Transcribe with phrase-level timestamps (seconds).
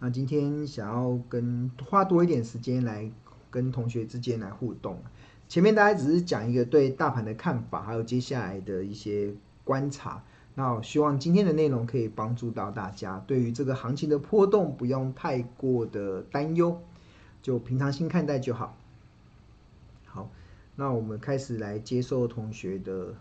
[0.00, 3.10] 那今天想要跟花多一点时间来
[3.50, 5.02] 跟同学之间来互动。
[5.48, 9.34] 前面大家只是讲一个对大盘的看法，还有接下来的一些
[9.64, 10.22] 观察。
[10.54, 16.80] 那我希望今天的内容可以帮助到大家，对于这个行情的波动不用太过的担忧，
[17.42, 18.76] 就平常心看待就好。
[20.04, 20.28] 好，
[20.76, 23.14] 那我们开始来接受同学的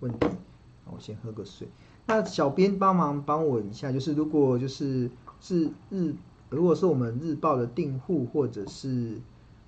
[0.00, 0.26] 问题。
[0.84, 1.68] 我先喝个水。
[2.06, 5.10] 那小编帮忙帮我一下，就是如果就是
[5.46, 6.14] 是日，
[6.50, 9.20] 如果是我们日报的订户或者是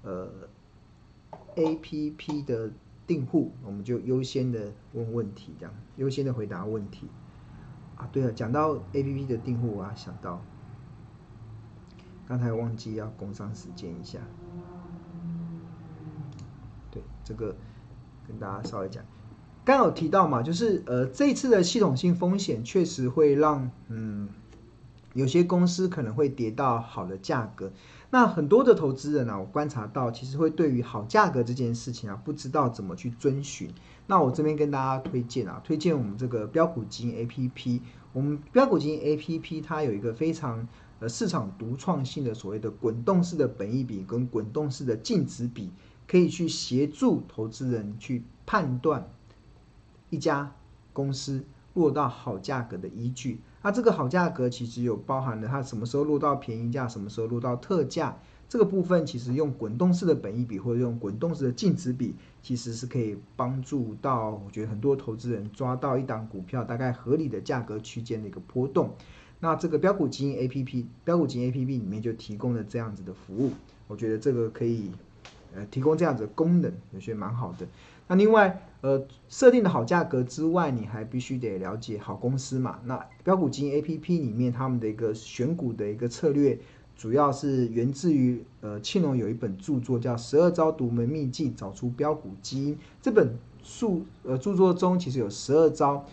[0.02, 0.28] 呃。
[1.56, 2.70] A P P 的
[3.04, 7.08] 订户，我们就优先的问问题，这样优先的回答问题。
[7.96, 10.40] 啊，对了，讲到 A P P 的订户，我还想到
[12.26, 14.20] 刚才忘记要工商时间一下。
[16.92, 17.56] 对，这个
[18.26, 19.04] 跟大家稍微讲，
[19.64, 24.28] 刚有提到嘛，就是呃这次的系统性风险确实会让嗯
[25.18, 27.72] 有些公司可能会跌到好的价格。
[28.10, 33.68] 那很多的投资人啊，我观察到，其实会对于好价格这件事情啊，不知道怎么去遵循。
[34.06, 37.80] 那我这边跟大家推荐啊，推荐我们这个标股基金 APP。
[38.12, 40.68] 我们标股基金 APP 它有一个非常
[41.00, 45.72] 呃市场独创性的所谓的滚动式的本益比跟滚动式的净值比，
[46.06, 49.10] 可以去协助投资人去判断
[50.10, 50.54] 一家
[50.92, 51.44] 公司
[51.74, 53.40] 落到好价格的依据。
[53.62, 58.16] 那这个好价格其实有包含了它什么时候落到便宜价，什么时候落到特价，
[58.48, 68.94] 这个部分其实用滚动式的本益比或者用滚动式的净值比，其实是可以帮助到我觉得很多投资人抓到一档股票大概合理的价格区间的一个波动。
[69.40, 73.52] 那这个标股基金 APP，标股基金 APP 里面就提供了这样子的服务，
[73.86, 74.90] 我觉得这个可以
[75.54, 77.66] 呃提供这样子的功能，我觉得蛮好的。
[78.08, 82.78] 那另外，呃，设定的好价格之外，你还必须得了解好公司嘛。
[82.84, 86.58] 那标股基金 APP 里面他们的一个选股的一个策略，
[86.96, 96.06] 主要是源自于呃庆隆有一本著作叫《十二招独门秘技找出标股基因》这本书呃著作中，其实有十二招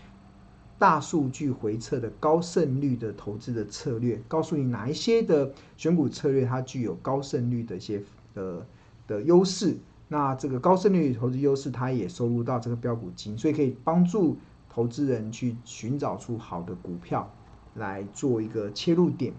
[0.78, 8.03] 大数据回测的高胜率的投资的策略，告诉你哪一些的选股策略它具有高胜率的一些
[8.34, 8.66] 的
[9.07, 9.78] 的优势。
[10.07, 14.38] 那这个高胜率投资优势，它也收入到这个标股金，所以可以帮助
[14.69, 17.33] 投资人去寻找出好的股票
[17.73, 19.33] 来做一个切入点。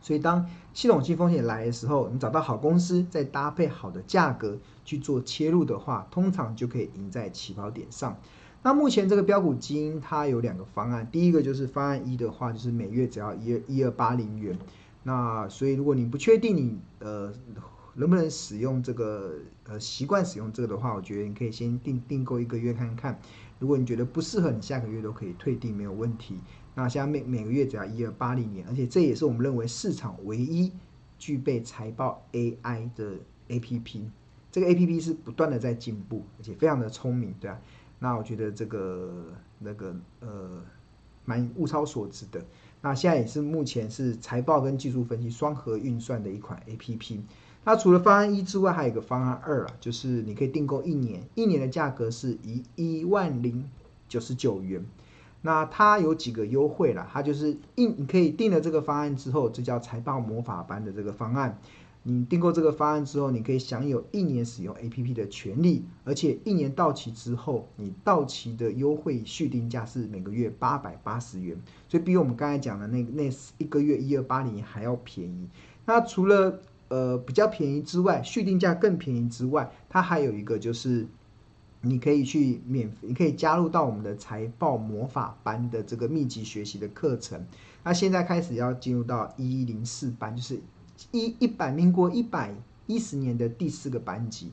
[0.00, 8.16] 所以当系统性风险来的时候，你找到好公司，再搭配好的价格去做切入的话，通常就可以赢在起跑点上。
[8.62, 14.56] 那目前这个标股基金它有两个方案，第一个就是方案一的话，就是每月只要一二一二八零元。
[15.02, 17.32] 那所以如果你不确定你呃。
[17.94, 19.34] 能不能使用这个？
[19.64, 23.16] 呃，习惯使用这个的话，我觉得你可以先订订购一个月看看。
[23.60, 26.40] 如果你觉得不适合，你下个月都可以退订，没有问题。
[26.74, 30.72] 那现在每每个月只要一二八零年，而且这也是我们认为市场唯一
[31.18, 33.16] 具备财报 AI 的
[33.48, 34.02] APP。
[34.50, 37.60] 这个 APP 是不断的在进步，而且非常的聪明，对啊。
[38.00, 39.26] 那我觉得这个
[39.58, 40.62] 那个呃，
[41.24, 42.44] 蛮物超所值的。
[42.80, 47.20] 那现在也是目前是财报跟技术分析双核运算的一款 APP。
[47.64, 53.68] 那除了方案一之外，还有一个方案二啊，就是你可以订购一年，一年的价格是一一万零
[54.08, 54.84] 九十九元。
[55.42, 61.58] 那它有几个优惠啦，它就是一你可以订了这个方案之后，这叫财报魔法班的这个方案。
[62.02, 75.46] 你订购这个方案之后，你可以享有一年使用 APP 的权利，而且一年到期之后，你到期的优惠续订价是每个月八百八十元，所以比我们刚才讲的那那一个月一二八零还要便宜。
[75.84, 81.06] 那除了呃，比较便宜之外，续订价更便宜之外，它还有一个就是，
[81.82, 87.46] 你可以去免，你可以加入到我们的财报魔法班的这个密集学习的课程。
[87.84, 90.60] 那现在开始要进入到一一零四班，就是
[91.12, 92.52] 一一百民国一百
[92.86, 94.50] 一十年的第四个班级。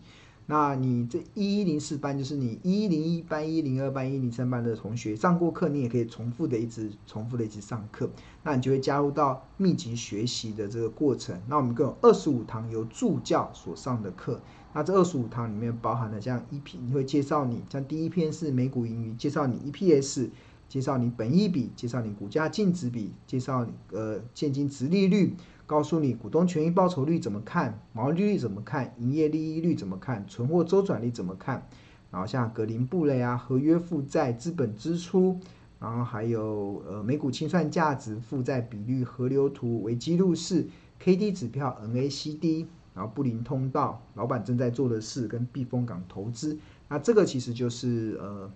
[0.50, 8.09] 那你这一一零四班就是你一一零一班、一零二班、一零三班的同学上过课，你也可以重复的一直重复的一直上课，
[8.44, 11.38] 那你就会加入到密集学习的这个过程。
[11.49, 14.40] 那我们共有二十五堂由助教所上的课，
[14.73, 20.29] 那这二十五堂里面包含了像一篇，你会介绍你像第一篇是美股盈余，介绍你 EPS，
[20.70, 25.35] 介绍你本益比，介绍你股价净值比，介绍你呃现金殖利率。
[25.67, 31.67] 告诉你股东权益报酬率怎么看，毛利率怎么看，营业利益率怎么看，存货周转率怎么看，
[32.09, 35.37] 然后像格林布雷啊，合约负债、资本支出，
[35.78, 40.66] 然后还有呃每股清算价值、负债比率、河流图、危机入市、
[41.03, 42.66] KD 指标、N A C D，
[42.96, 48.49] 然后布林通道、老板正在做的事跟避风港投资，那这个其实就是呃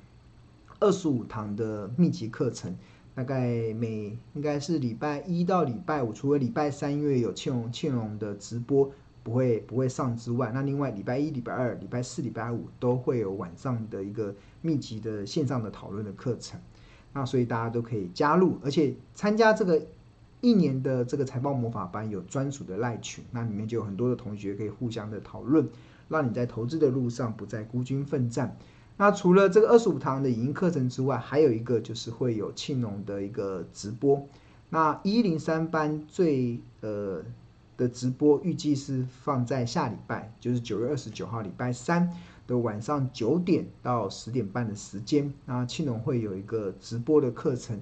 [0.79, 2.73] 二十五堂的密集课程。
[3.13, 8.89] 大概每应该是礼拜一到礼拜五，除了礼拜三因为有庆隆庆隆的直播
[9.21, 16.59] 不会不会上之外，那另外礼拜一、礼拜二、礼拜四、礼拜五都会有晚上的一个密集的线上的讨论的课程。
[17.13, 19.81] 那所以大家都可以加入，而且参加这个
[20.39, 25.67] 一年的这个财报魔法班有专属的赖群，那里面就有很多的同学可以互相的讨论，
[26.07, 28.57] 让你在投资的路上不再孤军奋战。
[29.01, 34.27] 那除了这个二十五堂的影音课程之外，还有一个就是会有庆农的一个直播。
[34.69, 37.23] 那一零三班最呃
[37.77, 42.15] 的直播预计是放在下礼拜，就是九月二十九号礼拜三。
[42.45, 47.79] 的晚上九点到十点半的时间，那庆农会有一个直播的课程，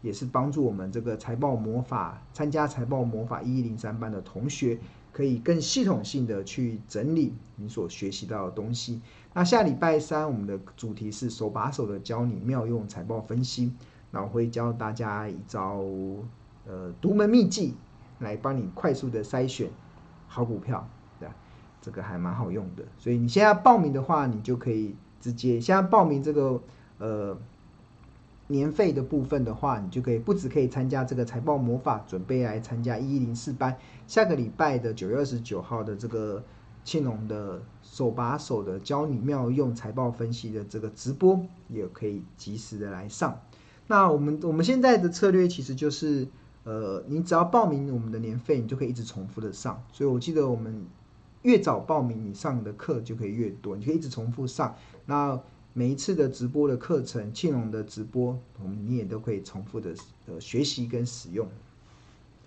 [0.00, 4.78] 也是帮助我们这个财报魔法参加财报魔法一一零三班的同学，
[5.12, 9.00] 可以更系统性的去整理你所学习到的东西。
[9.34, 13.72] 那下礼拜三我们的主题是手把手的教你妙用财报分析，
[14.10, 15.82] 那我会教大家一招
[16.66, 17.74] 呃独门秘技，
[18.18, 19.70] 来帮你快速的筛选
[20.26, 20.88] 好股票。
[21.20, 21.28] 对
[21.80, 26.62] 这个还蛮好用的，所以你现在报名的话，你就可以直接现在报名这个
[26.98, 27.36] 呃
[28.52, 33.76] 年费的部分的话，你就可以不只可以参加这个财报魔法，准备来参加一一零四班，
[34.06, 36.44] 下个礼拜的九月二十九号的这个
[36.84, 43.40] 庆隆的手把手的教你妙用财报分析的这个直播，也可以及时的来上。
[43.88, 46.28] 那我们我们现在的策略其实就是，
[46.62, 49.82] 呃，你只要报名我们的年费，你就可以一直重复的上。
[49.92, 50.86] 所以我记得我们。
[51.42, 54.76] 越早报名，你上的课就可以越多，你可以一直重复上。
[55.06, 55.36] 那
[55.74, 59.94] 每一次的直播的课程，庆隆的直播，我们你也都可以重复的
[60.26, 61.48] 呃学习跟使用，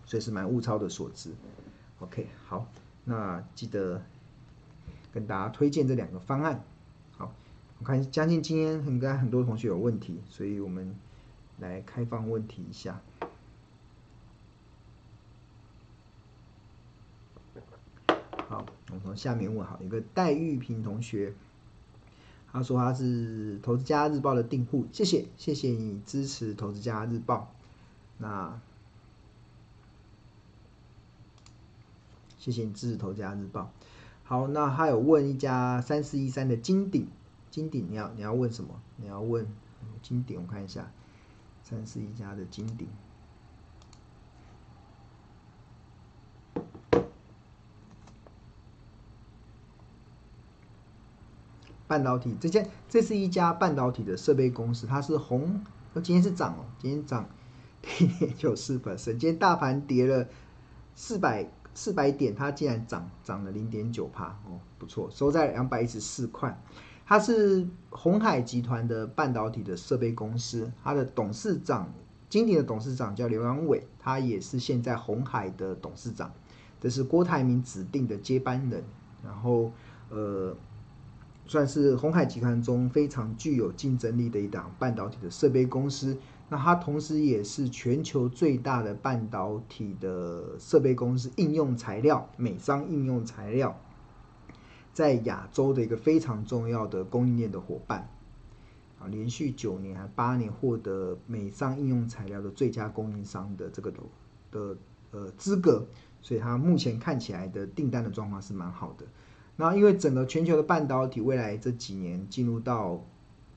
[0.05, 1.31] 所以是蛮物超的所值。
[1.99, 2.69] OK，好，
[3.03, 3.99] 那记得
[5.11, 6.63] 跟大家推荐这两个方案。
[7.17, 7.33] 好，
[7.79, 10.95] 我看将近今天应该很多同学有问题，所以我们
[11.57, 13.01] 来开放问题一下。
[18.47, 21.33] 好，我们从下面问好，一个戴玉平同学，
[22.55, 27.53] 他说他是投资家日报的订户，谢谢谢谢你支持投资家日报，
[28.17, 28.61] 那
[32.37, 33.73] 谢谢你支持投资家日报。
[34.23, 37.09] 好，那他有问一家三四一三的金鼎，
[37.51, 38.79] 金鼎你要你要问什么？
[38.95, 39.45] 你要问
[40.01, 40.89] 金鼎，我看一下
[41.61, 42.87] 三四一家的金鼎。
[51.87, 55.63] 半导体这家，这是一家半导体的设备公司，它是红，
[55.95, 57.29] 今天是涨哦，今天涨
[57.99, 60.27] 零点九四 percent，今天大盘跌了
[60.95, 66.59] 四百四百点，它竟然涨涨了零点九帕哦，不错，收在两百一十四块。
[67.05, 71.93] 它是鸿海集团的半导体的设备公司，它的董事长，
[72.29, 76.31] 金鼎的董事长叫刘阳伟，他也是现在鸿海的董事长，
[76.81, 78.83] 这是郭台铭指定的接班人，
[79.23, 79.71] 然后
[80.09, 80.55] 呃。
[81.47, 86.17] 算是鸿海集团中非常具有竞争力的一档半导体的设备公司。
[86.47, 93.79] 那它同时也是全球最大的半导体的设备公司，应用材料、美商应用材料，
[94.93, 98.07] 在亚洲的一个非常重要的供应链的伙伴。
[98.99, 103.91] 啊，连续九年还八年获得美商应用材料的最佳供应商的这个
[104.51, 104.77] 的
[105.11, 105.87] 呃资格，
[106.21, 109.05] 所以它目前看起来的订单的状况是蛮好的。
[109.57, 113.05] 那因为整个全球的半导体未来这几年进入到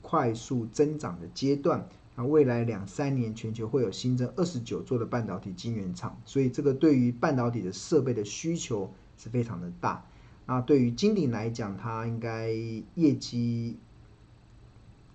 [0.01, 10.05] 快速增长的阶段，那未来两三年全球会有新增二十九座的半导体晶圆厂，所以这个对于半导体的设备的需求是非常的大。
[10.47, 12.51] 那对于金鼎来讲，它应该
[12.95, 13.77] 业绩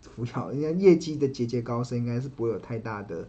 [0.02, 3.28] 扶摇，应该业绩的节节高升，应该是不会有太大的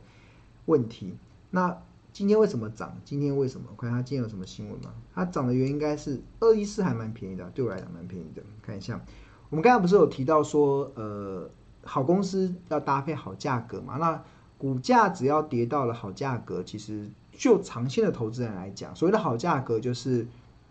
[0.66, 1.14] 问题。
[1.50, 1.80] 那
[2.14, 2.96] 今天为什么涨？
[3.04, 3.66] 今天为什么？
[3.72, 4.94] 我看它今天有什么新闻吗？
[5.12, 8.42] 它涨的原因应该是二一四还蛮便宜的，对我来讲蛮便宜的。
[8.62, 9.04] 看一下，
[9.50, 11.50] 我们刚才不是有提到说，呃，
[11.82, 13.96] 好公司要搭配好价格嘛？
[13.96, 14.22] 那
[14.56, 20.24] 股价只要跌到了好价格，其实就长线的投资人来讲，所谓的好价格就是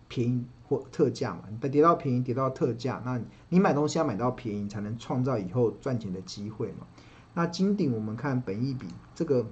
[0.08, 1.42] 便宜或特价嘛。
[1.50, 3.20] 你跌到便宜，跌到特价，那
[3.50, 6.88] 你买东西要买到便宜，才能创造以后赚钱的机会嘛。
[7.34, 9.46] 那金鼎，我们看本益比这个。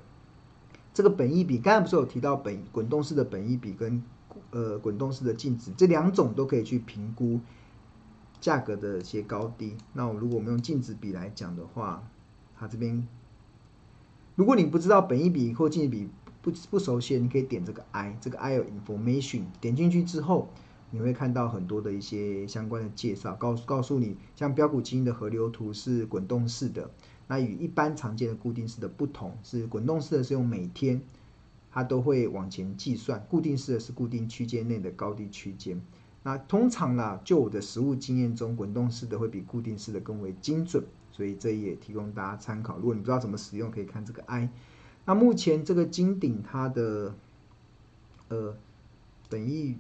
[0.94, 4.04] 这个本益比，刚才不是有提到本滚动式的本益比跟
[4.52, 7.40] 呃滚动式的净值，这两种都可以去评估
[8.40, 9.78] 价格的一些高低。
[9.94, 12.04] 那我如果我们用净值比来讲的话，
[12.58, 13.08] 它这边
[14.36, 16.10] 如果你不知道本益比或净值比
[16.42, 20.50] 不不熟悉，你可以点这个 I，这个 I 有 information，点进去之后，
[20.90, 26.90] 你会看到很多的一些相关的介绍，告诉告诉你，像标股基金的河流图是滚动式的。
[27.32, 31.02] 那与一般常见的固定式的不同，是滚动式的是用每天，
[31.72, 35.82] 它都会往前计算；固定式的是固定区间内的高低区间。
[36.24, 40.84] 那通常呢，就我的实务经验中，滚动式的会比固定式的更为精准，
[41.14, 42.78] 所以这也提供大家参考。
[42.78, 44.50] 如果你不知道怎么使用，可以看这个 I。
[45.06, 47.16] 那目前这个金顶它的
[48.28, 48.58] 呃
[49.30, 49.78] 本益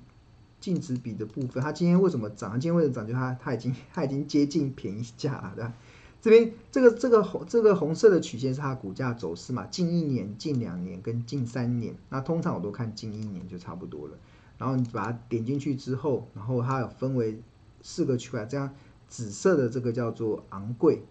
[0.62, 2.52] 净值比的部分，它今天为什么涨？
[2.52, 3.06] 它今天为什么涨？
[3.06, 5.74] 就它它已经它已经接近便宜价了，对吧？
[6.22, 9.66] 这边这个这个红这个红色的曲线是它股价走势嘛？
[9.66, 14.18] 近一年、近两年跟近三年，那通常我都看近一年就差不多了。
[14.60, 17.42] 然后你把它点进去之后，然后它有分为
[17.82, 18.76] 四个区块，这样
[19.08, 21.02] 紫色的这个叫做昂贵，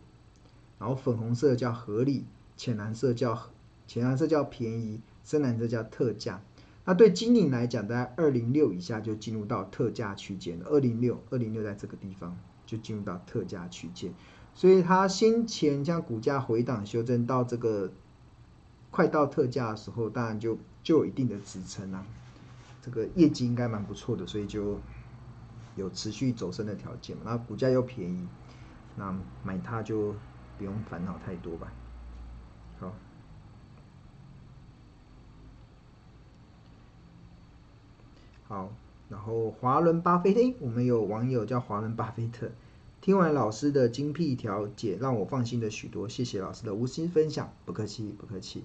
[0.79, 2.25] 然后粉红色叫合理，
[2.57, 3.51] 浅蓝色叫
[3.89, 6.41] 浅蓝色叫便宜，深蓝色叫特价。
[6.85, 10.61] 那对金领来讲，大概二零六以下就进入到特价区间。
[10.65, 14.15] 二零六二零六在这个地方就进入到特价区间，
[14.55, 17.91] 所以它先前将股价回档修正到这个
[18.91, 22.05] 快到特价的时候，当然就就有一定的支撑啊。
[22.83, 24.79] 这个业绩应该蛮不错的，所以就
[25.77, 27.23] 有持续走升的条件嘛。
[27.27, 28.27] 那股价又便宜，
[28.97, 30.15] 那买它就
[30.57, 31.73] 不用烦恼太多吧。
[32.79, 32.93] 好，
[38.49, 38.73] 好，
[39.11, 42.51] 然后华伦巴菲特，我们有网友叫华伦巴菲特，
[43.01, 46.07] 听完老师的精辟调解，让我放心了许多。
[46.07, 48.65] 谢谢老师的无私分享，不客气，不客气。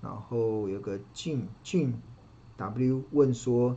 [0.00, 1.94] 然后有个俊俊。
[2.56, 3.76] W 问说，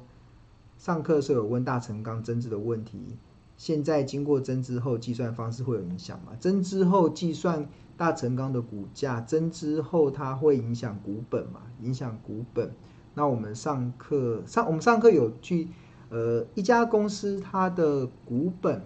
[0.77, 3.17] 上课时候有问大成钢增资的问题，
[3.57, 6.33] 现在经过增资后计算方式会有影响吗？
[6.39, 11.63] 增资后计算大成钢的股价，增资后它会影响股本吗？
[11.81, 12.71] 影响股本？
[13.15, 15.69] 那我们上课上我们上课有去，
[16.09, 18.83] 呃，一家公司它的股本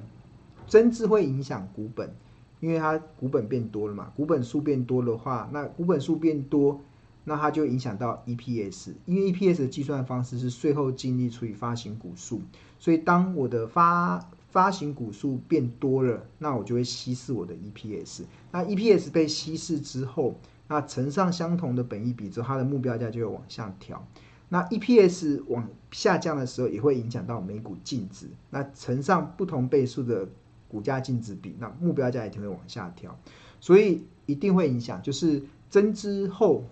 [0.67, 2.13] 增资会影响股本，
[2.59, 6.79] 因为它股本变多了嘛，股本数变多的话，那股本数变多。
[7.23, 12.41] 那它就影响到 EPS，因为 EPS 的计算方式是税后净利除以发行股数，
[12.79, 18.23] 所以当我的发发行股数变多了，那我就会稀释我的 EPS。
[18.51, 20.33] 那 EPS 被稀释之后，
[20.67, 24.03] 那乘上相同的本益比之后，它的目标价就会往下调。
[24.49, 28.25] 那 EPS 往下降的时候，也会影响到每股净值。
[28.49, 30.27] 那乘上不同倍数的
[30.71, 33.19] 股价净值比，那目标价一定会往下调。
[33.59, 36.63] 所以一定会影响，就是增资后。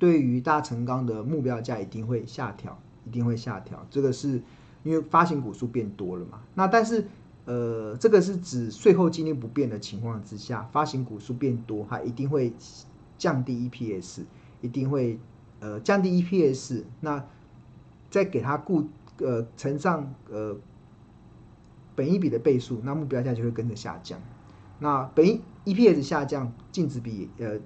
[0.00, 3.84] 对于大成钢的目标价一定会下调，一定会下调。
[3.90, 4.40] 这个是
[4.84, 6.40] 因为发行股数变多了嘛？
[6.54, 7.04] 那但是，
[7.46, 12.52] 呃，这个是指税后净利不变的情况之下，发行股数变多，它一定会
[13.18, 14.20] 降低 EPS，
[14.60, 15.18] 一定会
[15.58, 16.84] 呃降低 EPS。
[17.00, 17.26] 那
[18.08, 18.86] 再给它固
[19.18, 20.56] 呃乘上呃
[21.98, 24.22] 本一比的倍数，那目标价就会跟着下降。
[24.78, 27.58] 那本一 EPS 下降，净值比呃。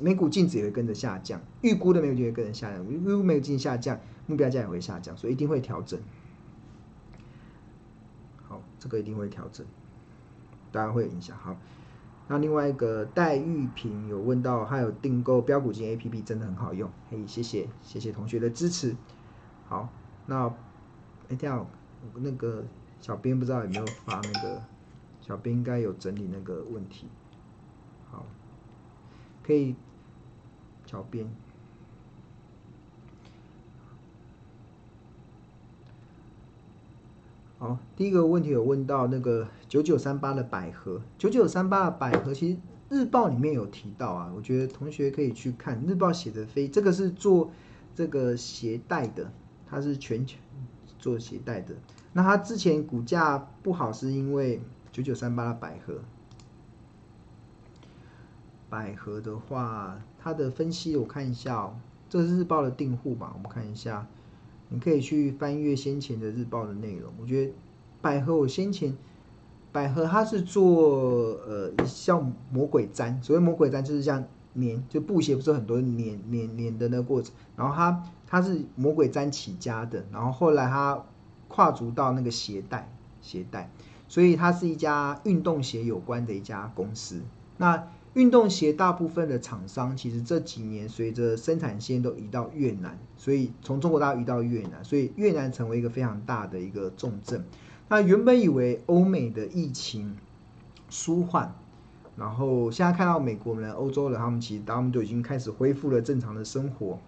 [0.00, 6.00] 每股净值也会跟着下降，预估的每股就会跟着下降，预估每股净下降，目标价也会下降，所以一定会调整。
[8.48, 9.64] 好，这个一定会调整，
[10.72, 11.36] 当然会有影响。
[11.36, 11.56] 好，
[12.26, 18.96] 那另外一个戴玉平有问到，还有订购标股金 APP 真的很好用，嘿，谢谢谢谢同学的支持。
[19.68, 19.88] 好，
[20.26, 20.52] 那
[21.28, 21.64] 哎，这样
[22.16, 22.64] 那个
[23.00, 24.62] 小编不知道有没有发那个，
[25.20, 27.06] 小编应该有整理那个问题。
[28.10, 28.26] 好。
[29.42, 29.74] 可以，
[30.84, 31.26] 小编。
[37.58, 47.50] 好，第一个问题有问到那个九九三八的百合，九九三八的百合，其实日报里面有提到啊，我觉得同学可以去看日报写的非，这个是做
[47.96, 49.32] 这个鞋带的，
[49.66, 50.38] 它是全球
[51.00, 51.74] 做鞋带的，
[52.18, 54.60] 那它之前股价不好是因为
[54.90, 56.00] 九九三八的百合。
[58.68, 61.76] 百合的话，它的分析我看一下哦，
[62.08, 63.30] 这是日报的订户吧？
[63.34, 64.04] 我们看一下，
[64.68, 67.12] 你可以去翻阅先前的日报的内容。
[67.20, 67.52] 我觉得
[68.02, 68.98] 百合，我先前
[69.70, 74.24] 百合它是做呃像魔鬼毡，所谓魔鬼毡就是像
[74.56, 75.96] 粘，就布鞋不是很多粘
[76.32, 77.32] 粘粘的那个过程。
[77.54, 81.00] 然后它它是魔鬼毡起家的，然后后来它
[81.48, 83.70] 跨足到那个鞋带鞋带，
[84.06, 87.22] 所以它是一家运动鞋有关的一家公司。
[87.56, 97.44] 那运动鞋大部分的厂商，其实这几年随着生产线都移到越南，所以从中国大陆移到越南，所以越南成为一个非常大的一个重镇。
[97.88, 100.16] 那原本以为欧美的疫情
[100.90, 101.54] 舒缓，
[102.16, 106.98] 然后现在看到美国人、欧洲人，他们其实他们都已经开始恢复了正常的生活，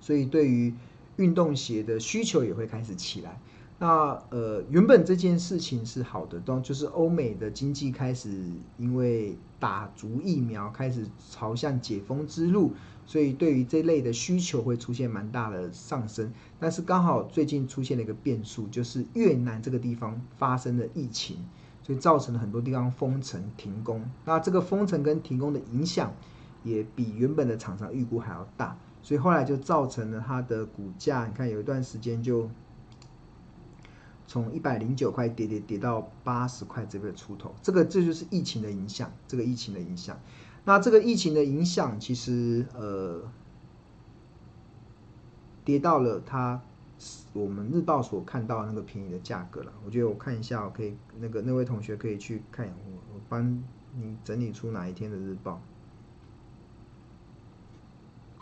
[0.00, 0.74] 所以对于
[1.16, 3.38] 运动鞋的需求也会开始起来。
[3.82, 8.44] 那呃，原本这件事情是好的，当就是欧美的经济开始
[8.76, 12.74] 因为打足疫苗，开始朝向解封之路，
[13.06, 16.30] 所以对于这类的需求会出现蛮大的上升。
[16.58, 21.38] 但是刚好最近出现了一个变数，就是越南这个地方发生了疫情，
[21.82, 24.04] 所以造成了很多地方封城停工。
[24.26, 26.12] 那这个封城跟停工的影响，
[26.64, 32.50] 也比原本的厂商预估还要大，所以后来就造成了它的股价，你看有一段时间就。
[34.30, 40.16] 从一百零九块跌跌跌到八十块这个出头，这个这就是疫情的影响，这个疫情的影响。
[40.62, 43.24] 那这个疫情的影响，其实呃，
[45.64, 46.62] 跌到了它
[47.32, 49.72] 我们日报所看到那个便宜的价格了。
[49.84, 53.60] 我觉得我看一下，我可以那个那位同学可以去看，我我帮
[53.96, 55.60] 你整理出哪一天的日报。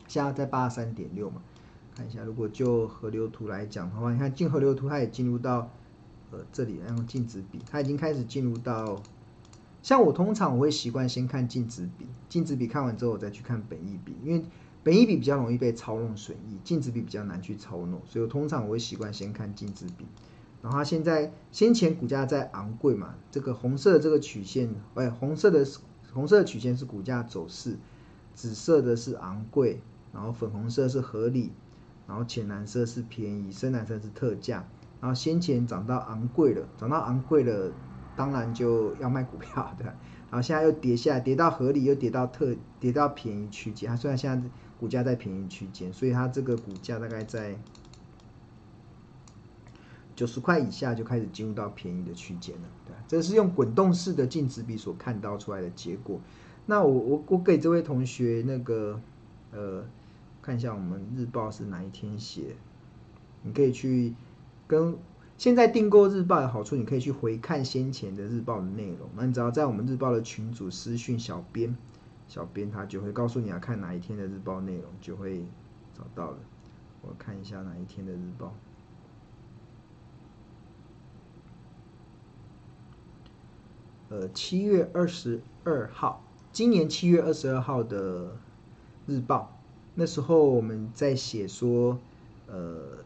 [0.07, 1.41] 现在在八十三点六嘛，
[1.99, 5.69] 看一下，如果就河流图来讲的话，你看进河流图，它也进入到。
[6.31, 9.03] 呃，这里要用净值比，它已经开始进入到，
[9.83, 14.45] 像我通常我会习惯先看净值比，净值比看完之后我再去看本益比，因为
[14.83, 20.05] 本益比比较容易被操弄损益，净值比比较难去操弄，所以我通常我会习惯先看净值比。
[20.61, 25.67] 然后它现在先前股价在昂贵嘛，这个红色的这个曲线，哎，红色的
[26.13, 27.79] 红色的曲线是股价走势，
[28.35, 29.81] 紫色的是昂贵，
[30.13, 31.53] 然后粉红色是合理，
[32.09, 34.67] 然后浅蓝色是便宜，深蓝色是特价。
[35.01, 37.71] 然后先前涨到昂贵了，涨到昂贵了，
[38.17, 39.95] 当然就要卖股票，对吧？
[40.31, 43.89] 然后现在又跌下来，跌到合理，又跌到特，跌到便宜区间。
[43.89, 44.49] 它虽然现在
[44.81, 47.57] 股价在便宜区间，所以它这个股价大概在
[50.17, 52.95] 九十块以下就开始进入到便宜的区间了，对？
[53.07, 56.21] 这是用滚动式的净值比所看到出来的结果。
[56.67, 59.01] 那我我我给这位同学那个
[59.53, 59.85] 呃，
[60.49, 62.57] 看一下我们日报是哪一天写，
[63.43, 64.15] 你可以去。
[64.67, 64.97] 跟
[65.37, 69.11] 现在订购日报的好处，你可以去回看先前的日报的内容。
[69.15, 71.77] 那你只要在我们日报的群组私讯小编，
[72.29, 75.45] 小编他就会告诉你要看哪一天的日报内容，就会
[75.93, 76.39] 找到了。
[77.03, 78.55] 我看一下哪一天的日报。
[84.09, 88.35] 呃，七月二十二号，今年七月二十二号的
[89.07, 89.58] 日报，
[89.99, 91.99] 那时候我们在写说，
[92.47, 92.99] 呃。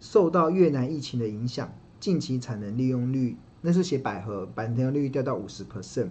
[0.00, 6.10] 受到越南疫情的影响，近期产能利用率，那是写百合，百合利用率掉到五十 percent。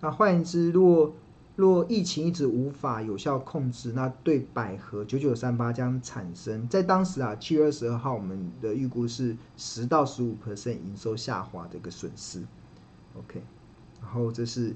[0.00, 1.14] 那换言之，若
[1.54, 12.42] 若疫情一直无法有效控制，那对百合九九三八将产生在当时啊，七月二十二号，我们的预估是十到十五 percent 营收下滑的一个损失。
[13.16, 13.40] OK，
[14.00, 14.74] 然后这是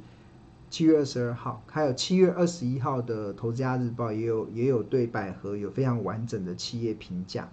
[0.68, 7.48] 七月二十二号，还有七月二十一号的《投资家日报》也有也有对百合有非常完整的企业评价。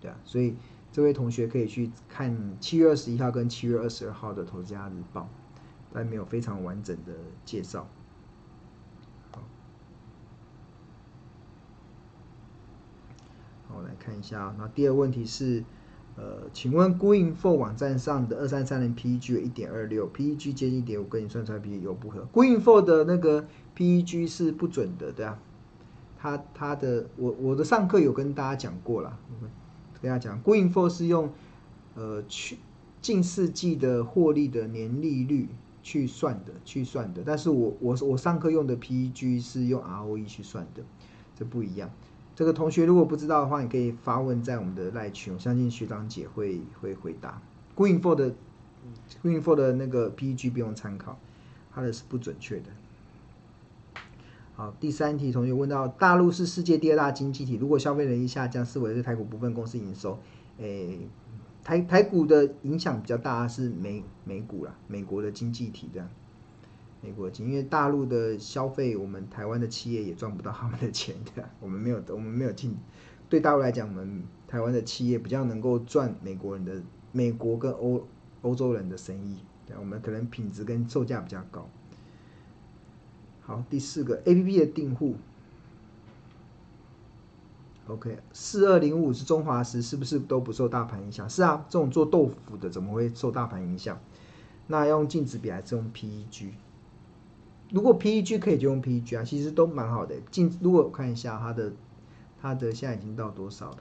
[0.00, 0.54] 对啊，所以
[0.92, 5.22] 这位同学可以去看七月二十一号跟七月二十二号的《投资家日报》，
[5.92, 7.12] 但没有非常完整的
[7.44, 7.88] 介绍。
[9.32, 9.42] 好，
[13.74, 14.54] 我来看一下。
[14.56, 15.64] 那第二问题是，
[16.20, 25.38] 呃，请问 Gooinfo 网站上的二三三零 PEG 一点二六，PEG 接近一点五，跟你算出来 PEG 有不合？Gooinfo 的那个 PEG 是不准的，对啊，
[26.18, 29.16] 他他的我我的上课有跟大家讲过了。
[30.00, 31.30] 跟大家讲，Gooinfo 是用
[31.94, 32.58] 呃去
[33.00, 35.48] 近世纪的获利的年利率
[35.84, 37.22] 去算的，去算的。
[37.24, 40.82] 但是我我我上课用的 PEG 是用 ROE 去算的，
[41.36, 41.88] 这不一样。
[42.38, 47.42] 这个同学如果不知道的话，你可以发问在我们的赖群，我相信学长姐会会回答。
[47.74, 48.32] Greenfo 的
[49.20, 51.18] Greenfo 的那个 PEG 不用参考，
[51.74, 52.66] 它的是不准确的。
[54.54, 60.16] 好，第三题，同学问到，大陆是世界第二大经济体，如果消费能力下降，是否是台股部分公司营收？
[60.58, 61.08] 诶，
[61.64, 66.08] 台台股的影响比较大是美美股啦，美国的经济体这样，
[67.00, 72.76] 美国的经，因为大陆的消费，我们台湾的企业也赚不到他们的钱的，我们没有，我们没有进，
[73.28, 76.82] 对大陆来讲，我们台湾的企业比较能够赚美国人的，
[77.12, 78.04] 美国跟欧
[78.42, 81.68] 欧洲人的生意，对，我们可能品质跟售价比较高。
[83.42, 85.14] 好，第四个 A P P 的订户
[87.86, 91.30] ，OK，四二零五是中华食，是不是都不受大盘影响？
[91.30, 93.98] 是啊，这种做豆腐的怎么会受大盘影响？
[94.66, 96.52] 那用净值比还是用 P E G？
[97.70, 100.18] 如果 P E G 可以就用 P E G 啊，其实都蛮好的。
[100.30, 101.72] 进如果我看一下它的，
[102.40, 103.76] 它的现在已经到多少了？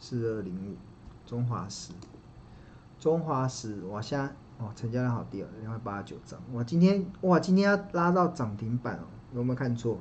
[0.00, 0.76] 四二零五，
[1.26, 1.92] 中华石。
[2.98, 4.24] 中华石，我现在
[4.58, 6.40] 哦，成交量好低哦，两百八十九张。
[6.54, 9.04] 哇，今天哇，今天要拉到涨停板哦，
[9.34, 9.98] 有没有看错？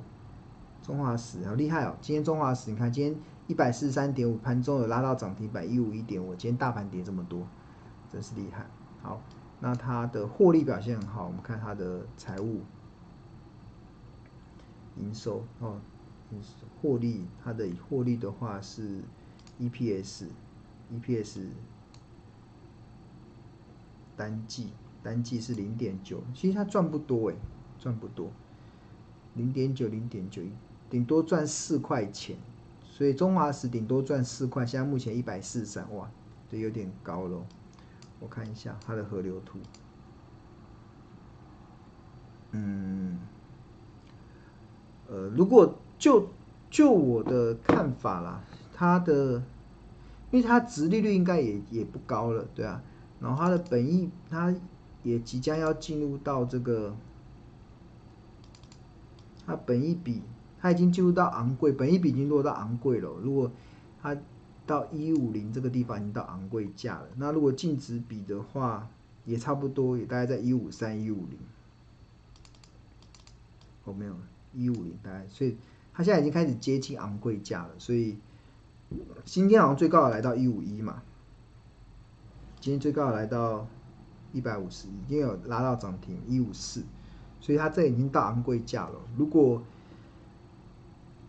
[0.82, 1.98] 中华石好厉害哦！
[2.00, 7.46] 今天中华石，你看今天一百四十三点五，盘中有拉到涨停板一五一点五，今天大盘跌这么多，
[8.12, 8.66] 真是厉害。
[9.02, 9.22] 好，
[9.60, 12.62] 那它的获利表现很好，我们看它的财务、
[14.98, 15.80] 营收哦，
[16.82, 19.02] 获利，它的获利的话是
[19.60, 21.48] EPS，EPS
[24.16, 24.72] 单季
[25.04, 27.36] 单季是零点九，其实它赚不多诶，
[27.80, 28.32] 赚不多，
[29.36, 30.42] 零点九零点九。
[30.90, 32.38] 顶多赚四块钱，
[32.82, 36.10] 所以中华石顶多赚四块，现在目前一百四十三，哇，
[36.50, 37.44] 这有点高喽。
[38.20, 39.60] 我看一下它的河流图，
[42.52, 43.20] 嗯，
[45.08, 46.30] 呃，如果就
[46.70, 48.42] 就我的看法啦，
[48.74, 49.44] 它的，
[50.32, 52.82] 因为它殖利率应该也也不高了，对啊，
[53.20, 54.54] 然后它的本意，它
[55.04, 56.96] 也即将要进入到这个，
[59.46, 60.22] 它本一比。
[60.60, 63.12] 它已经进入到昂贵，本一比已经落到昂贵了。
[63.22, 63.52] 如果
[64.02, 64.18] 它
[64.68, 68.88] 到一五零这个地方已经到昂贵价了，那如果净值比的话，
[69.26, 71.40] 也差不多，也大概在一五三一五零。
[73.86, 74.14] 哦，没有，
[74.54, 75.58] 一五零大概，所以
[75.94, 77.70] 它现在已经开始接近昂贵价了。
[77.80, 78.18] 所以
[79.24, 81.02] 今天好像最高的来到一五一嘛，
[82.60, 83.66] 今天最高的来到
[84.34, 86.84] 一百五十，已经有拉到涨停一五四，
[87.40, 89.00] 所以它这已经到昂贵价了。
[89.18, 89.64] 如果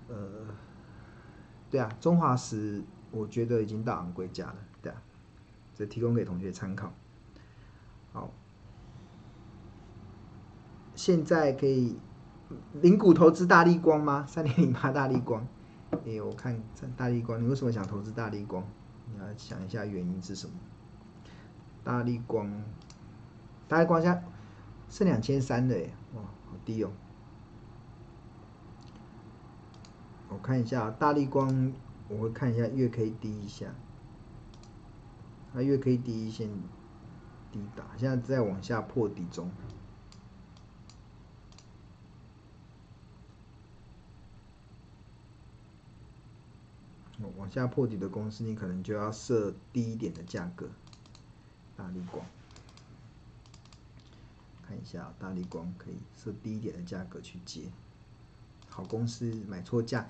[0.09, 0.17] 呃，
[1.71, 5.03] 对啊，中华石我觉得已经到昂归家了，对啊，
[5.75, 6.93] 这提供给同学参考。
[8.13, 8.31] 好，
[10.95, 11.99] 现在可以
[12.75, 14.25] 零股投资大立光吗？
[14.27, 15.47] 三点零八大立光，
[16.07, 16.61] 哎，我看
[16.97, 18.65] 大立光，你为什么想投资大立光？
[19.13, 20.53] 你要想一下原因是什么？
[21.85, 22.63] 大立光，
[23.67, 24.23] 大立光现在
[24.91, 26.91] 剩两千三的耶，哇，好低哦。
[30.29, 31.73] 我看一下大立光，
[32.09, 33.75] 我会看一下月 K D 一下，
[35.53, 36.49] 它月 K D 线
[37.53, 39.51] 低打，现在在往下破底中。
[47.37, 50.69] 往下破底的公司，你可能就要设低一点的价格。
[51.77, 52.25] 大力光，
[54.63, 57.71] 看一下大力光可以设低一点的价格去接。
[58.69, 60.07] 好公司买错价，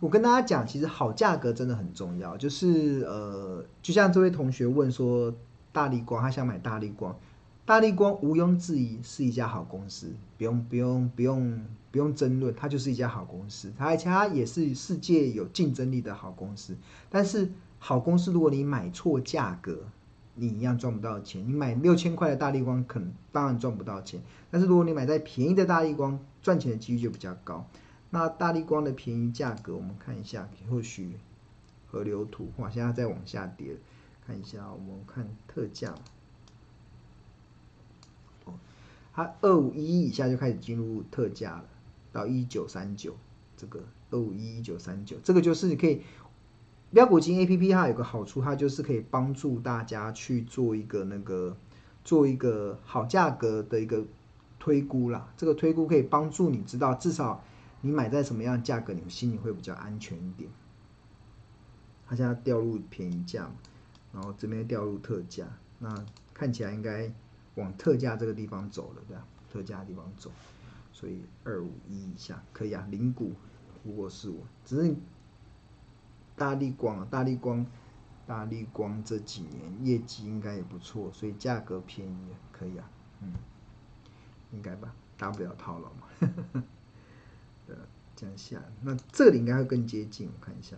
[0.00, 2.36] 我跟大家讲，其实好价格真的很重要。
[2.36, 5.32] 就是呃，就像这位同学问说，
[5.72, 7.16] 大立光他想买大立光，
[7.64, 16.76] 大立光毋庸置疑是一家好公司，不用不用不用不用争论，它就是一家好公司，它而且它也是世界有竞争力的好公司。
[17.08, 19.78] 但是好公司，如果你买错价格，
[20.34, 21.46] 你一样赚不到钱。
[21.46, 24.20] 你买六千块的大立光，可能当然赚不到钱。
[24.50, 27.66] 但是如果你买在便宜的大立光，赚钱的几率就比较高。
[28.14, 31.18] 那大立光的便宜价格，我们看一下，或许
[31.90, 33.76] 河流图，哇，现在在往下跌。
[34.26, 35.94] 看一下，我们看特价。
[38.44, 38.52] 哦，
[39.12, 41.64] 它二五一以下就开始进入特价了，
[42.12, 43.16] 到一九三九，
[43.56, 46.02] 这个二五一一九三九，这个就是你可以。
[46.92, 51.56] 标股金 A P P 它有个好处，它就是可以帮助大家去做一个那个
[52.04, 54.04] 做一个好价格的一个
[54.58, 55.32] 推估啦。
[55.38, 57.42] 这个推估可以帮助你知道，至少
[57.82, 60.50] 你买在什么样价格，你心里会比较安全一点。
[62.06, 63.54] 它现在掉入便宜价嘛，
[64.14, 65.46] 然后这边掉入特价，
[65.78, 67.12] 那看起来应该
[67.56, 69.26] 往特价这个地方走了，对吧？
[69.52, 70.30] 特价的地方走，
[70.92, 72.86] 所以二五一以下可以啊。
[72.90, 73.32] 零股
[73.84, 74.96] 如果是我，只是。
[76.34, 77.64] 大力光，大力光，
[78.26, 82.88] 大力光这几年业绩应该也不错，所以价格便宜可以啊，
[83.20, 83.34] 嗯，
[84.50, 86.62] 应该吧，大不了套牢嘛，呵呵，
[88.22, 90.76] 向下，那这里应该会更接近，我看一下，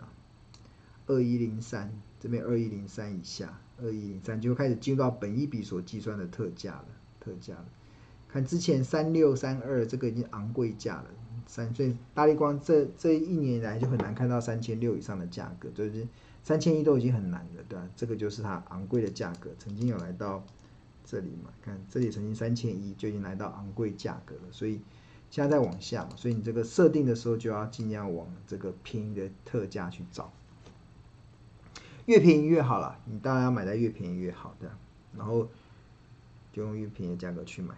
[1.05, 6.87] 二一零三这边二一零三以下，二一零三就开始进入到本一笔所计算的特价了，
[7.19, 7.65] 特价了，
[8.27, 11.05] 看之前三六三二这个已经昂贵价了。
[11.47, 16.07] 三，所以大立光这这一年来就很难看到三千六以上的价格，就是
[16.41, 17.87] 三千一都已经很难了，对吧？
[17.95, 20.43] 这个就是它昂贵的价格，曾经有来到
[21.05, 21.51] 这里嘛？
[21.61, 24.79] 看这里曾经三千一就已经来到昂贵价格了，所以
[25.35, 30.31] 现在在往下嘛，所以你这个设定的时候就要尽量往这个便宜的特价去找，
[32.05, 34.71] 越便宜越好啦，你当然要买在越便宜越好的，
[35.13, 35.49] 然后
[36.53, 37.75] 就用越便宜的价格去买。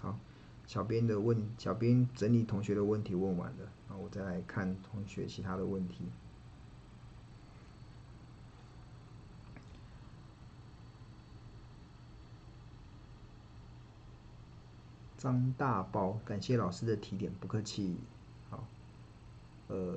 [0.00, 0.18] 好
[0.66, 6.04] 小编的问，小编整理同学的问题问完了，然后我再来看同学其他的问题。
[15.24, 17.96] 张大包，感谢老师的提点，不客气。
[18.50, 18.62] 好，
[19.68, 19.96] 呃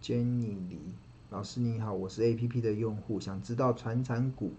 [0.00, 0.80] ，Jenny 李
[1.28, 4.54] 老师你好，我是 APP 的用户，想知道传产股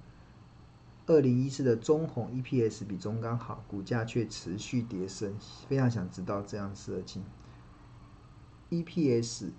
[1.08, 5.34] 二零一四的中鸿 EPS 比中钢好，股价却持续跌升，
[5.68, 7.24] 非常想知道这样事情。
[8.70, 9.50] EPS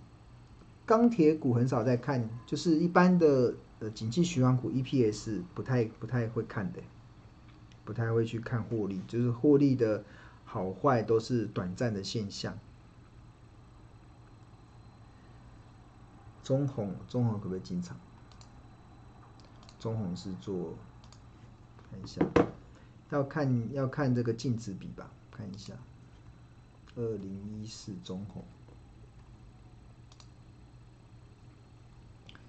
[0.84, 6.80] 钢铁股很少在看，就是一般的呃景气循环股 EPS 不太不太会看的。
[7.86, 10.02] 不太会去看获利，就是获利的
[10.44, 12.58] 好坏都是短暂的现象。
[16.42, 17.96] 中红，中红可不可以进场？
[19.78, 20.74] 中红是做，
[21.88, 22.26] 看一下，
[23.10, 25.74] 要看要看这个净值比吧，看一下，
[26.96, 28.44] 二零一四中红，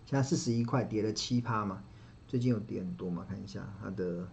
[0.05, 1.83] 现在四十一块，跌了七趴嘛，
[2.27, 4.27] 最近有跌很多嘛，看一下它的。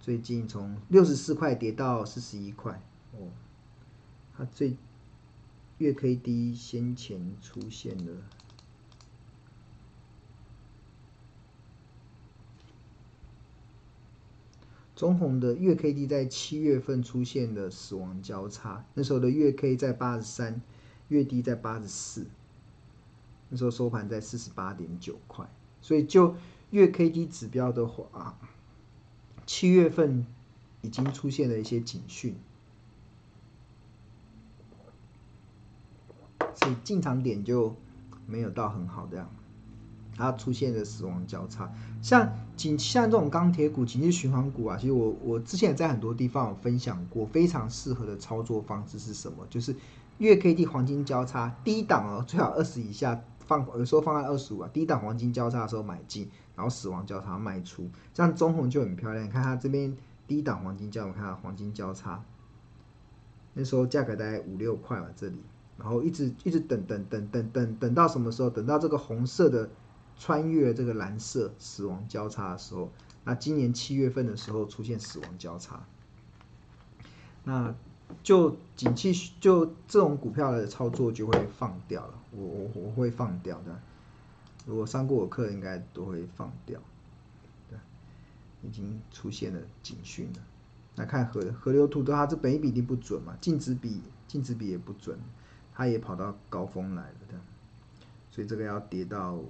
[0.00, 2.80] 最近从六十四块跌到四十一块，
[3.12, 3.28] 哦，
[4.34, 4.74] 它最
[5.76, 8.12] 月 K D 先前出现了，
[14.96, 20.62] 中红的月 K D 在七月份出现了死亡交叉，那时候的月 K 在八十三，
[21.08, 22.26] 月低在八十四，
[23.50, 25.46] 那时候收盘在四十八点九块，
[25.82, 26.34] 所以就
[26.70, 28.38] 月 K D 指标的话。
[29.52, 30.24] 七月份
[30.80, 32.36] 已经出现了一些警讯，
[36.54, 37.74] 所以进场点就
[38.28, 39.28] 没有到很好的样，
[40.16, 41.68] 它出现了死亡交叉。
[42.00, 49.44] 像景像这种钢铁股、景气循环股啊，其实我我之前也在很多地方有分享过，非常适合的操作方式是什么？
[49.50, 49.74] 就是
[50.18, 56.30] 月 K D 黄金交叉，低档哦，最好二十以下放，有时候放在二十五啊，低档黄金交叉的时候买进。
[56.60, 59.24] 然后死亡交叉卖出，这样中红就很漂亮。
[59.24, 59.96] 你看它这边
[60.26, 62.22] 低档黄金交，我看它黄金交叉，
[63.54, 65.40] 那时候价格大概五六块吧，这里，
[65.78, 68.50] 然后一直一直等等等等等等到什么时候？
[68.50, 69.70] 等到这个红色的
[70.18, 72.90] 穿越这个蓝色死亡交叉的时候，
[73.24, 75.82] 那今年七月份的时候出现死亡交叉，
[77.44, 77.74] 那
[78.22, 83.80] 就景气就这种股票的操作就会放掉了，我我我会放掉的。
[84.66, 86.78] 如果上过我课，应该都会放掉。
[87.68, 87.78] 对，
[88.62, 90.38] 已经出现了警讯了。
[90.96, 95.18] 来看河河流图的话，这本一比一定不准嘛，净值比净值比也不准，
[95.72, 97.40] 它也跑到高峰来了的。
[98.30, 99.40] 所以这个要跌到，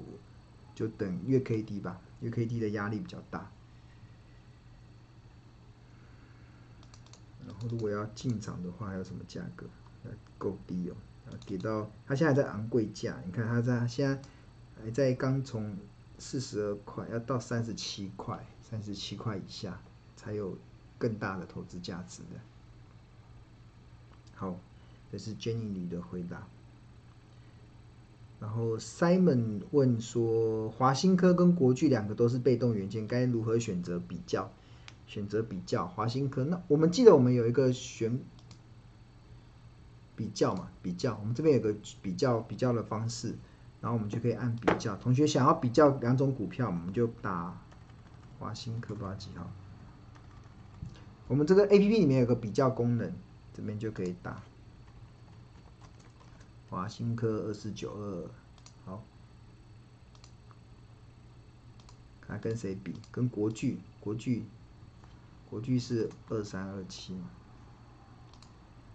[0.74, 3.50] 就等月 K D 吧，月 K D 的压力比较大。
[7.44, 9.66] 然后如果要进场的话，还有什么价格？
[10.38, 10.94] 够低哦，
[11.44, 14.22] 跌到它现在在昂贵价，你看它在现在。
[14.82, 15.76] 还在刚从
[16.18, 19.80] 四十二块要到三十七块，三十七块以下
[20.16, 20.56] 才有
[20.98, 22.40] 更大的投资价值的。
[24.34, 24.58] 好，
[25.12, 26.46] 这是 Jenny 李的回答。
[28.40, 34.50] 然后 Simon 问说，华新科跟国巨两个都是被动元件，该如何选择比较？
[35.06, 38.20] 选择比较华新科，那我们记得我们有一个选
[40.14, 40.70] 比较嘛？
[40.80, 43.34] 比较，我们这边有个比较比较的方式。
[43.80, 47.58] 然后我们就可以按比较，同学想要比较两种股票，我们就打
[48.38, 49.50] 华新科不知道几号。
[51.28, 53.12] 我们这个 APP 里面有个比较功能，
[53.54, 54.42] 这边就可以打
[56.68, 58.30] 华新科二四九二，
[58.84, 59.02] 好，
[62.20, 63.00] 看跟谁比？
[63.10, 64.44] 跟国巨，国巨，
[65.48, 67.30] 国巨是二三二七嘛。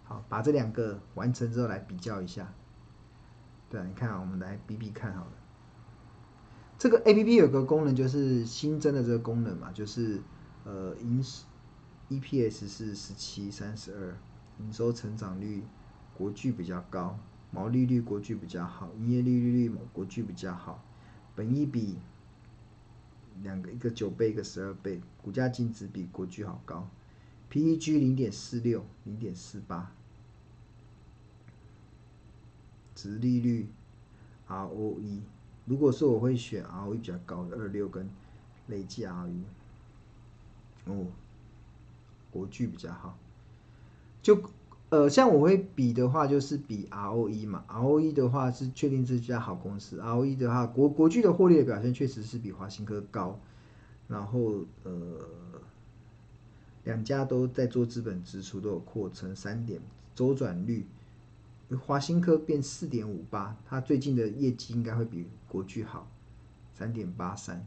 [0.04, 2.52] 好，把这两个完成之后来比较一下。
[3.84, 5.32] 你看，我们来比比看好了。
[6.78, 10.20] 这个 APP 有个功能，就是新增的这个功能嘛，就是
[10.64, 11.22] 呃，营
[12.10, 14.16] EPS 是十七三十二，
[14.60, 15.64] 营收成长率
[16.14, 17.18] 国巨比较高，
[17.50, 20.84] 毛利率国巨比较好，营业利率率国巨比较好，
[21.34, 21.98] 本益比
[23.42, 26.88] 两个一个九倍一个十二倍，股价净值比国巨好高
[27.50, 29.92] ，PEG 零点四六零点四八。
[32.96, 33.68] 殖利率
[34.48, 35.20] ，ROE，
[35.66, 38.08] 如果说我会选 ROE 比较高的二六跟
[38.66, 39.42] 累计 ROE，
[40.86, 41.06] 哦，
[42.32, 43.16] 国巨比较好。
[44.22, 44.42] 就
[44.88, 53.38] 呃，像我会比的话，就是比 ROE 嘛，ROE 的话是确定这家好公司，ROE 的话，国国巨的获利的表现确实是比华新科高。
[54.08, 55.18] 然后呃，
[56.84, 59.80] 两家都在做资本支出，都有扩成三点
[60.14, 60.86] 周转率。
[61.74, 66.08] 华新科变四点五八，它最近的业绩应该会比国巨好，
[66.72, 67.66] 三点八三。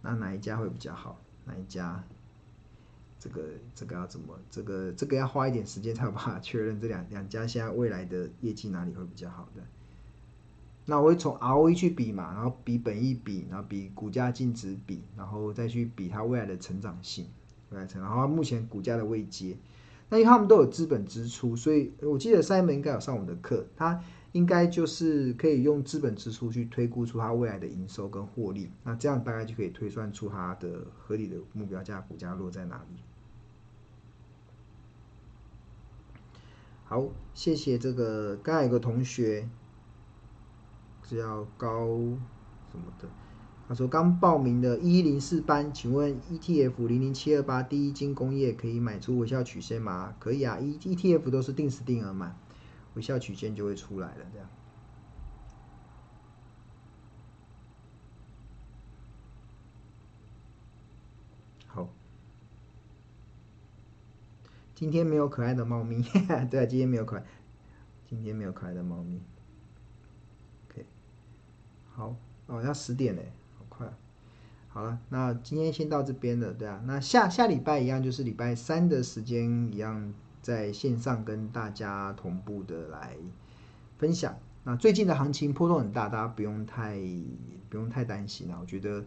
[0.00, 1.20] 那哪一家会比较好？
[1.44, 2.02] 哪一家
[3.18, 3.42] 这个
[3.74, 4.38] 这个要怎么？
[4.50, 9.62] 这个这个要花一点时间才有办法确认这两两家现在未来的业绩哪里会比较好的。
[10.86, 17.26] 那我会从 ROE 去比嘛，然后比本益比，然后比股价净值比，然后再去比它未来的成长性，
[17.68, 19.54] 未来成长，然后目前股价的位阶。
[20.10, 33.00] 那因为他们都有资本支出，所以我记得 Simon 应该有上我们的课，他应该就是可以用资本支出去推估出它未来的营收跟获利，那这样大概就可以推算出它的合理的目标价股价落在哪里。
[36.84, 39.48] 好，谢谢这个，刚才有个同学
[41.04, 41.86] 是要高
[42.70, 43.08] 什么的。
[43.70, 50.12] 他说刚报名的一零四班，请问 ETF 零零七二八第一金工业可以买出微笑曲线吗？
[50.18, 52.34] 可以啊，E ETF 都是定时定额买，
[52.94, 54.26] 微笑曲线就会出来了。
[54.32, 54.48] 这样。
[61.68, 61.88] 好，
[64.74, 66.02] 今天没有可爱的猫咪，
[66.50, 67.24] 对啊，今天没有可爱，
[68.08, 69.22] 今天没有可爱的猫咪。
[70.68, 70.84] OK，
[71.92, 72.16] 好，
[72.48, 73.30] 哦，要十点嘞。
[74.72, 83.16] 好了，那今天先到这边了，对啊，那下下礼拜一样，就是礼拜三的时间一样，在线上跟大家同步的来
[83.98, 84.38] 分享。
[84.62, 86.96] 那最近的行情波动很大，大家不用太
[87.68, 88.58] 不用太担心啊。
[88.60, 89.04] 我觉得，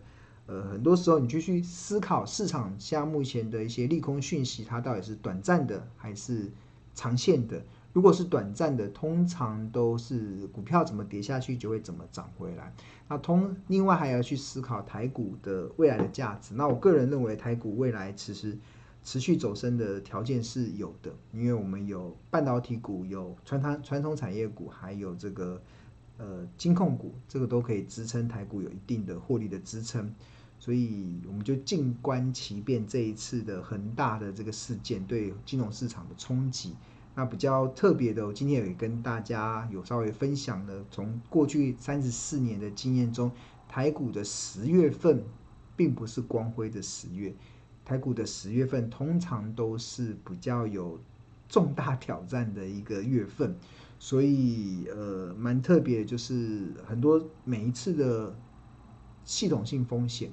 [0.47, 6.51] 呃，很多时候你就去思考市场像目前的一些利空讯息，它到底是短暂的还是
[6.93, 7.63] 长线的。
[7.93, 12.73] 如果是短暂的，通常都是股票怎么跌下去就会怎么涨回来。
[13.07, 16.55] 那通另外还要去思考台股的未来的价值。
[16.55, 18.57] 那我个人认为台股未来其实
[19.03, 25.61] 持续走升的条件是有的，因为我们有半导体股、有传统传统产业股，还有这个
[26.17, 30.11] 呃金控股，这个都可以支撑台股有一定的获利的支撑。
[30.57, 36.73] 所以我们就静观其变，这一次的恒大的这个事件对金融市场的冲击。
[37.15, 43.31] 那比较特别的，我今天也跟大家有稍微分享了，从过去三十四年的经验中，
[43.69, 45.23] 台股的十月份
[45.75, 47.31] 并不是光辉的十月，
[47.85, 50.99] 台股的十月份通常都是比较有
[51.47, 53.55] 重大挑战的一个月份，
[53.99, 58.35] 所以呃蛮特别，就是很多每一次的
[59.23, 60.31] 系统性风险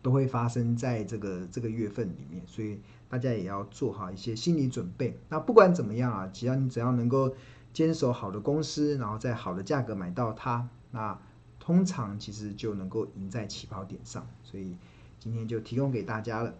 [0.00, 2.78] 都会发生在这个这个月份里面，所以。
[3.12, 5.18] 大家也要做好一些心理准备。
[5.28, 7.36] 那不管怎么样啊，只要你只要能够
[7.74, 11.18] 坚守好的公司，然后在好的价格买到它，那
[11.60, 14.26] 通常其实就能够赢在起跑点上。
[14.42, 14.78] 所以
[15.20, 16.54] 今天就提供给大家了。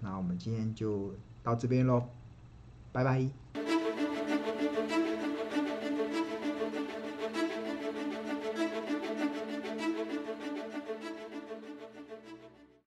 [0.00, 2.02] 那我们今天就到这边喽，
[2.90, 3.41] 拜拜。